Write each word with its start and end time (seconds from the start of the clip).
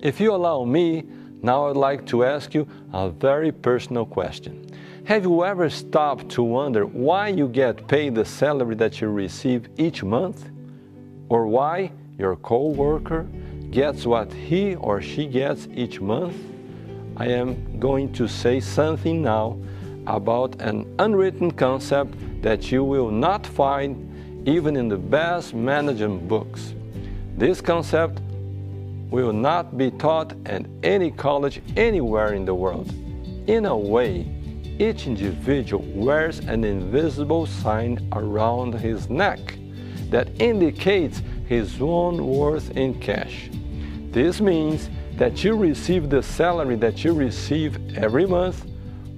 If 0.00 0.20
you 0.20 0.32
allow 0.32 0.64
me, 0.64 1.04
now 1.42 1.68
I'd 1.68 1.76
like 1.76 2.06
to 2.06 2.24
ask 2.24 2.54
you 2.54 2.68
a 2.92 3.10
very 3.10 3.50
personal 3.50 4.06
question. 4.06 4.64
Have 5.04 5.24
you 5.24 5.44
ever 5.44 5.68
stopped 5.70 6.28
to 6.30 6.42
wonder 6.42 6.86
why 6.86 7.28
you 7.28 7.48
get 7.48 7.88
paid 7.88 8.14
the 8.14 8.24
salary 8.24 8.76
that 8.76 9.00
you 9.00 9.08
receive 9.08 9.68
each 9.76 10.04
month? 10.04 10.50
Or 11.28 11.46
why 11.46 11.90
your 12.16 12.36
coworker 12.36 13.26
gets 13.70 14.06
what 14.06 14.32
he 14.32 14.76
or 14.76 15.02
she 15.02 15.26
gets 15.26 15.66
each 15.74 16.00
month? 16.00 16.36
I 17.16 17.26
am 17.28 17.80
going 17.80 18.12
to 18.12 18.28
say 18.28 18.60
something 18.60 19.20
now 19.20 19.58
about 20.06 20.60
an 20.60 20.86
unwritten 21.00 21.50
concept 21.50 22.14
that 22.42 22.70
you 22.70 22.84
will 22.84 23.10
not 23.10 23.44
find 23.44 24.46
even 24.46 24.76
in 24.76 24.88
the 24.88 24.96
best 24.96 25.54
management 25.54 26.28
books. 26.28 26.74
This 27.36 27.60
concept 27.60 28.20
will 29.10 29.32
not 29.32 29.76
be 29.78 29.90
taught 29.90 30.34
at 30.46 30.66
any 30.82 31.10
college 31.10 31.62
anywhere 31.76 32.34
in 32.34 32.44
the 32.44 32.54
world. 32.54 32.92
In 33.46 33.66
a 33.66 33.76
way, 33.76 34.26
each 34.78 35.06
individual 35.06 35.84
wears 35.94 36.40
an 36.40 36.64
invisible 36.64 37.46
sign 37.46 38.08
around 38.12 38.74
his 38.74 39.08
neck 39.08 39.58
that 40.10 40.28
indicates 40.40 41.22
his 41.46 41.80
own 41.80 42.24
worth 42.26 42.70
in 42.76 43.00
cash. 43.00 43.50
This 44.10 44.40
means 44.40 44.90
that 45.16 45.42
you 45.42 45.56
receive 45.56 46.10
the 46.10 46.22
salary 46.22 46.76
that 46.76 47.02
you 47.04 47.12
receive 47.12 47.96
every 47.96 48.26
month 48.26 48.66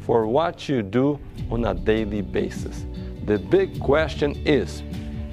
for 0.00 0.26
what 0.26 0.68
you 0.68 0.82
do 0.82 1.18
on 1.50 1.64
a 1.64 1.74
daily 1.74 2.22
basis. 2.22 2.84
The 3.24 3.38
big 3.38 3.80
question 3.80 4.34
is 4.46 4.82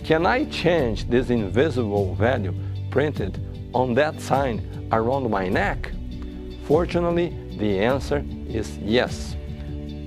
can 0.03 0.25
I 0.25 0.45
change 0.45 1.09
this 1.09 1.29
invisible 1.29 2.15
value 2.15 2.53
printed 2.91 3.39
on 3.73 3.93
that 3.95 4.19
sign 4.21 4.87
around 4.91 5.29
my 5.29 5.49
neck? 5.49 5.91
Fortunately, 6.65 7.35
the 7.57 7.79
answer 7.79 8.23
is 8.47 8.77
yes. 8.77 9.35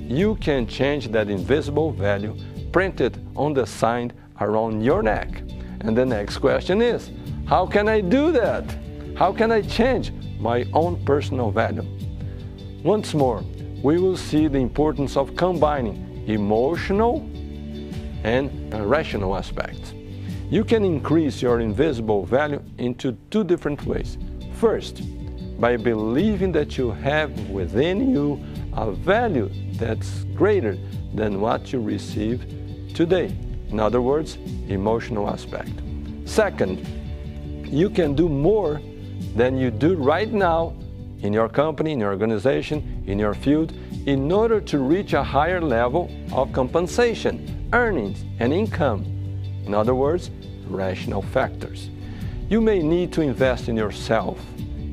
You 0.09 0.37
can 0.37 0.67
change 0.67 1.09
that 1.09 1.29
invisible 1.29 1.93
value 1.93 2.37
printed 2.73 3.19
on 3.35 3.53
the 3.55 3.67
sign 3.67 4.13
around 4.41 4.83
your 4.83 5.03
neck. 5.03 5.43
And 5.81 5.97
the 5.97 6.07
next 6.07 6.39
question 6.39 6.81
is 6.81 7.11
how 7.47 7.67
can 7.67 7.89
I 7.89 8.01
do 8.01 8.33
that? 8.33 8.65
How 9.17 9.33
can 9.33 9.51
I 9.51 9.63
change 9.63 10.13
my 10.39 10.67
own 10.73 11.05
personal 11.05 11.51
value? 11.51 11.85
Once 12.83 13.15
more, 13.15 13.43
we 13.83 13.99
will 13.99 14.17
see 14.17 14.49
the 14.49 14.59
importance 14.59 15.17
of 15.17 15.37
combining 15.37 16.25
emotional 16.27 17.29
and 18.25 18.51
rational 18.91 19.37
aspects. 19.37 19.95
You 20.49 20.63
can 20.63 20.85
increase 20.85 21.43
your 21.43 21.59
invisible 21.59 22.25
value 22.25 22.63
into 22.79 23.17
two 23.31 23.43
different 23.43 23.85
ways. 23.85 24.17
First, 24.55 25.03
by 25.59 25.77
believing 25.77 26.53
that 26.53 26.79
you 26.79 26.93
have 26.93 27.51
within 27.51 28.13
you 28.13 28.41
a 28.73 28.93
value 28.93 29.51
that's 29.73 30.23
greater 30.37 30.79
than 31.15 31.41
what 31.41 31.73
you 31.73 31.81
receive 31.81 32.47
today. 32.95 33.37
In 33.71 33.81
other 33.81 34.01
words, 34.01 34.39
emotional 34.69 35.29
aspect. 35.29 35.73
Second, 36.27 36.87
you 37.67 37.91
can 37.91 38.15
do 38.15 38.29
more 38.29 38.81
than 39.35 39.57
you 39.57 39.73
do 39.73 39.97
right 39.97 40.33
now 40.33 40.77
in 41.23 41.33
your 41.33 41.49
company, 41.49 41.91
in 41.91 41.99
your 41.99 42.11
organization, 42.11 43.03
in 43.09 43.19
your 43.19 43.35
field, 43.35 43.73
in 44.07 44.31
order 44.31 44.61
to 44.61 44.79
reach 44.79 45.13
a 45.13 45.25
higher 45.25 45.61
level 45.61 46.09
of 46.33 46.53
compensation, 46.53 47.69
earnings, 47.73 48.25
and 48.39 48.53
income. 48.53 49.16
In 49.67 49.75
other 49.75 49.95
words, 49.95 50.31
rational 50.69 51.23
factors. 51.23 51.91
You 52.49 52.61
may 52.61 52.81
need 52.81 53.13
to 53.15 53.23
invest 53.23 53.69
in 53.69 53.77
yourself. 53.77 54.41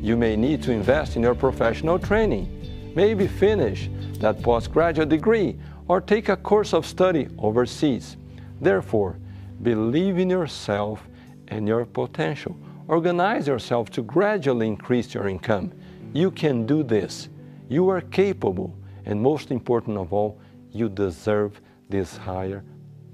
You 0.02 0.18
may 0.18 0.36
need 0.36 0.64
to 0.64 0.72
invest 0.72 1.16
in 1.16 1.22
your 1.22 1.36
professional 1.36 2.00
training, 2.00 2.92
maybe 2.96 3.28
finish 3.28 3.90
that 4.20 4.42
postgraduate 4.42 5.10
degree 5.10 5.58
or 5.88 6.02
take 6.02 6.30
a 6.30 6.38
course 6.38 6.74
of 6.74 6.86
study 6.86 7.28
overseas. 7.38 8.18
Therefore, 8.60 9.18
believe 9.62 10.18
in 10.18 10.30
yourself 10.30 11.08
and 11.50 11.68
your 11.68 11.86
potential. 11.86 12.58
Organize 12.88 13.48
yourself 13.48 13.90
to 13.92 14.02
gradually 14.02 14.68
increase 14.68 15.14
your 15.14 15.28
income. 15.28 15.72
You 16.14 16.32
can 16.32 16.66
do 16.66 16.84
this. 16.84 17.30
You 17.70 17.90
are 17.90 18.02
capable, 18.02 18.76
and 19.06 19.22
most 19.22 19.52
important 19.52 19.98
of 19.98 20.12
all, 20.12 20.40
you 20.72 20.90
deserve 20.90 21.62
this 21.90 22.18
higher 22.18 22.64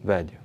value. 0.03 0.37